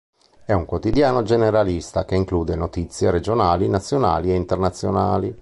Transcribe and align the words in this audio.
È 0.47 0.51
un 0.51 0.65
quotidiano 0.65 1.21
generalista 1.21 2.05
che 2.05 2.15
include 2.15 2.55
notizie 2.55 3.11
regionali, 3.11 3.67
nazionali 3.67 4.31
e 4.31 4.35
internazionali. 4.35 5.37